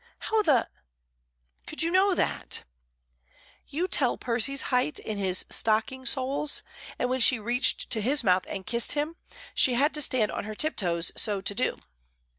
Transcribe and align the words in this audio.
"How 0.17 0.41
the 0.41 0.67
could 1.67 1.83
you 1.83 1.91
know 1.91 2.15
that?" 2.15 2.63
"You 3.67 3.87
tell 3.87 4.17
Percy's 4.17 4.63
height 4.73 4.97
in 4.97 5.19
his 5.19 5.45
stocking 5.51 6.07
soles, 6.07 6.63
and 6.97 7.07
when 7.07 7.19
she 7.19 7.37
reached 7.37 7.91
to 7.91 8.01
his 8.01 8.23
mouth 8.23 8.47
and 8.49 8.65
kissed 8.65 8.93
him 8.93 9.15
she 9.53 9.75
had 9.75 9.93
to 9.93 10.01
stand 10.01 10.31
on 10.31 10.45
her 10.45 10.55
tiptoes 10.55 11.11
so 11.15 11.39
to 11.41 11.53
do." 11.53 11.81